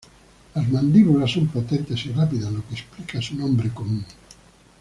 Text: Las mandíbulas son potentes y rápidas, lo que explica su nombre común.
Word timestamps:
Las 0.55 0.67
mandíbulas 0.67 1.29
son 1.29 1.45
potentes 1.49 2.07
y 2.07 2.09
rápidas, 2.11 2.51
lo 2.51 2.67
que 2.67 2.73
explica 2.73 3.21
su 3.21 3.35
nombre 3.35 3.69
común. 3.69 4.03